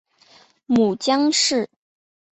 [0.65, 1.69] 母江氏。